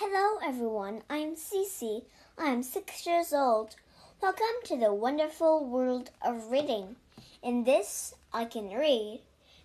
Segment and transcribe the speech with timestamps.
[0.00, 1.02] Hello, everyone.
[1.08, 2.04] I'm Cece.
[2.36, 3.76] I'm six years old.
[4.20, 6.96] Welcome to the wonderful world of reading.
[7.42, 9.20] In this, I can read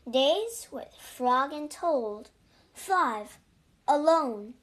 [0.09, 2.29] Days with Frog and Toad.
[2.73, 3.37] Five.
[3.85, 4.53] Alone.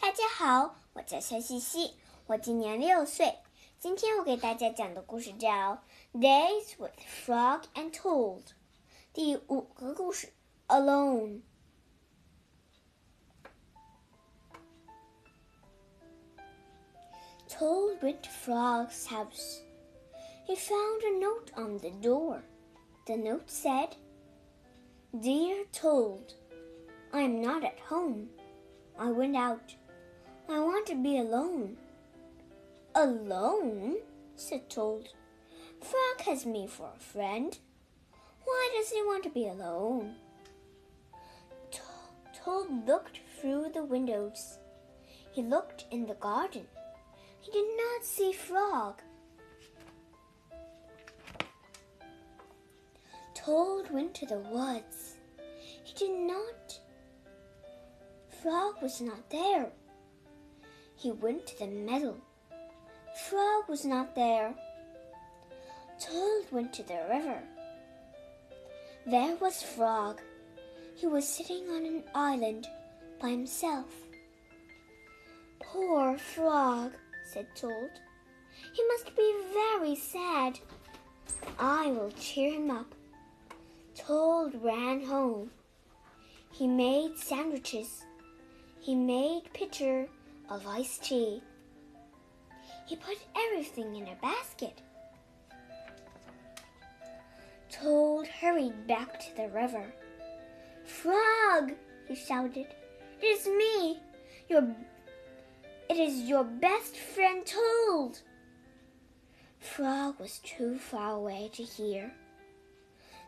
[0.00, 1.94] 大家好，我叫小西西，
[2.26, 3.38] 我今年六岁。
[3.78, 5.48] 今天我给大家讲的故事叫《
[6.14, 6.94] Days with
[7.26, 8.42] Frog and Toad》。
[9.12, 10.32] 第五个故事，
[10.68, 11.40] Alone。
[18.01, 19.61] To Frog's house.
[20.45, 22.43] He found a note on the door.
[23.07, 23.95] The note said,
[25.19, 26.33] Dear Toad,
[27.13, 28.27] I am not at home.
[28.99, 29.73] I went out.
[30.47, 31.77] I want to be alone.
[32.93, 33.95] Alone?
[34.35, 35.07] said Toad.
[35.79, 37.57] Frog has me for a friend.
[38.43, 40.15] Why does he want to be alone?
[41.71, 44.59] Toad looked through the windows.
[45.31, 46.67] He looked in the garden.
[47.45, 49.01] He did not see Frog.
[53.35, 55.17] Toad went to the woods.
[55.83, 56.79] He did not.
[58.41, 59.71] Frog was not there.
[60.95, 62.15] He went to the meadow.
[63.29, 64.55] Frog was not there.
[65.99, 67.43] Toad went to the river.
[69.05, 70.19] There was Frog.
[70.95, 72.67] He was sitting on an island
[73.21, 73.93] by himself.
[75.59, 76.93] Poor Frog
[77.35, 77.91] said Toad.
[78.71, 80.57] He must be very sad.
[81.59, 82.95] I will cheer him up.
[83.93, 85.51] Toad ran home.
[86.51, 88.05] He made sandwiches.
[88.79, 90.07] He made pitcher
[90.49, 91.41] of iced tea.
[92.85, 94.79] He put everything in a basket.
[97.69, 99.93] Toad hurried back to the river.
[100.85, 101.73] Frog,
[102.07, 102.67] he shouted,
[103.21, 103.99] it is me,
[104.47, 104.61] your
[105.95, 108.19] it is your best friend Toad.
[109.59, 112.11] Frog was too far away to hear.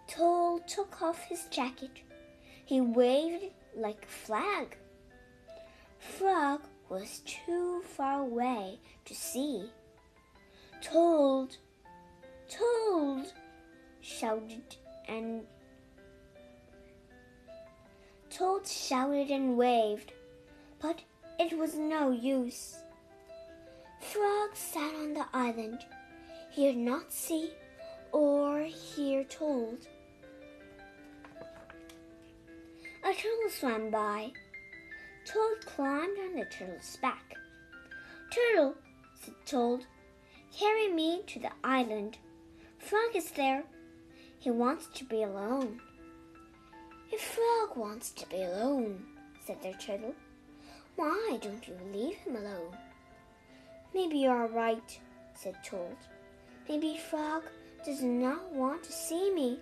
[0.10, 2.02] Toad took off his jacket.
[2.66, 4.76] He waved like a flag.
[5.98, 6.60] Frog
[6.90, 9.70] was too far away to see.
[10.82, 11.56] Toad,
[12.50, 13.28] Toad,
[14.02, 14.76] shouted
[15.08, 15.44] and
[18.30, 20.12] Toad shouted and waved,
[20.82, 21.02] but
[21.40, 22.78] it was no use.
[24.02, 25.86] Frog sat on the island.
[26.52, 27.52] He did not see
[28.12, 29.80] or hear Toad.
[33.04, 34.32] A turtle swam by.
[35.26, 37.36] Toad climbed on the turtle's back.
[38.32, 38.76] Turtle,
[39.22, 39.86] said Toad,
[40.58, 42.18] carry me to the island.
[42.80, 43.64] Frog is there.
[44.40, 45.82] He wants to be alone.
[47.12, 49.06] If Frog wants to be alone,
[49.46, 50.16] said the turtle,
[50.98, 52.76] why don't you leave him alone?
[53.94, 55.00] Maybe you are right,
[55.36, 55.96] said Toad.
[56.68, 57.44] Maybe Frog
[57.86, 59.60] does not want to see me.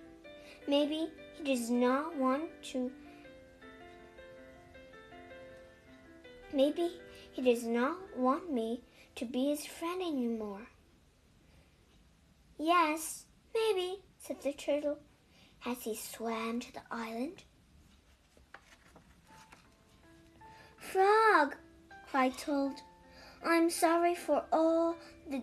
[0.66, 2.90] Maybe he does not want to.
[6.52, 6.90] Maybe
[7.32, 8.80] he does not want me
[9.16, 10.66] to be his friend anymore.
[12.58, 14.98] Yes, maybe, said the turtle
[15.66, 17.44] as he swam to the island.
[22.30, 22.74] Toad,
[23.44, 24.96] I'm sorry for all
[25.28, 25.42] the,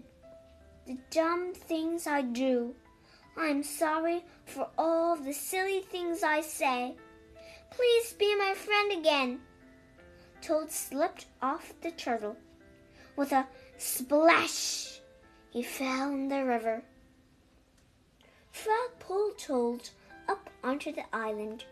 [0.85, 2.75] the dumb things I do.
[3.37, 6.95] I'm sorry for all the silly things I say.
[7.71, 9.39] Please be my friend again.
[10.41, 12.37] Toad slipped off the turtle.
[13.15, 14.99] With a splash,
[15.49, 16.83] he fell in the river.
[18.51, 19.89] Frog pulled Toad
[20.27, 21.65] up onto the island.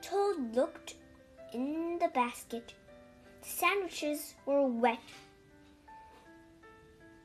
[0.00, 0.94] Toad looked
[1.52, 2.74] in the basket.
[3.48, 5.00] Sandwiches were wet.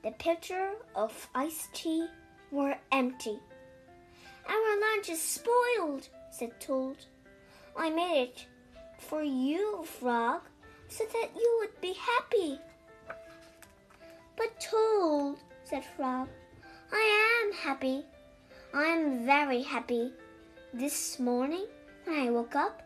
[0.03, 2.07] The pitcher of iced tea
[2.49, 3.39] were empty.
[4.47, 6.95] Our lunch is spoiled, said Toad.
[7.77, 8.45] I made it
[8.99, 10.41] for you, Frog,
[10.87, 12.57] so that you would be happy.
[14.37, 16.29] But Toad, said Frog,
[16.91, 18.05] I am happy.
[18.73, 20.13] I am very happy.
[20.73, 21.67] This morning,
[22.05, 22.81] when I woke up,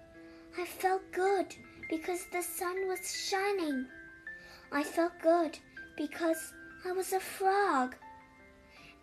[0.57, 1.55] I felt good
[1.89, 3.87] because the sun was shining.
[4.71, 5.57] I felt good
[5.95, 6.53] because
[6.85, 7.95] I was a frog.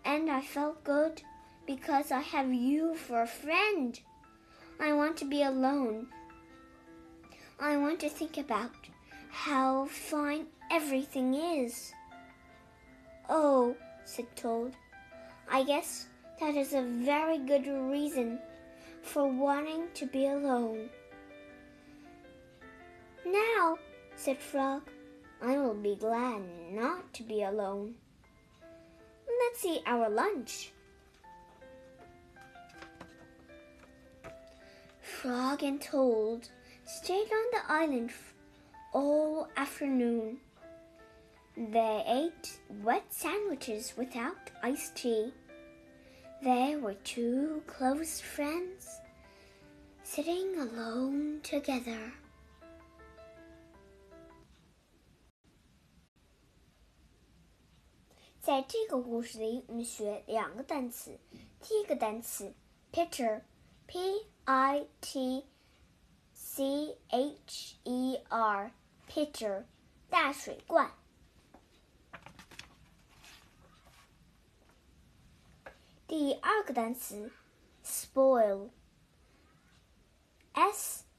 [0.04, 1.22] And I felt good
[1.66, 3.98] because I have you for a friend.
[4.78, 6.08] I want to be alone.
[7.58, 8.72] I want to think about
[9.30, 11.92] how fine everything is.
[13.28, 14.74] Oh, said Toad,
[15.50, 16.06] I guess
[16.40, 18.38] that is a very good reason
[19.02, 20.90] for wanting to be alone.
[23.64, 23.78] Now,
[24.14, 24.82] said Frog.
[25.40, 27.94] I will be glad not to be alone.
[29.40, 30.70] Let's eat our lunch.
[35.00, 36.46] Frog and Toad
[36.84, 38.10] stayed on the island
[38.92, 40.40] all afternoon.
[41.56, 45.32] They ate wet sandwiches without iced tea.
[46.42, 49.00] They were two close friends
[50.02, 52.12] sitting alone together.
[58.43, 61.19] 在这个故事里，我们学两个单词。
[61.61, 62.53] 第一个单词
[62.91, 65.45] pitcher，p i t
[66.33, 69.65] c h e r，pitcher，
[70.09, 70.91] 大水罐。
[76.07, 77.31] 第二个单词
[77.83, 78.63] spoil，s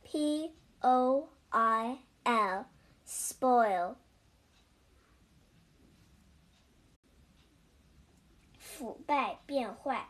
[0.02, 3.94] p o i l，spoil。
[8.75, 10.05] 腐败变坏。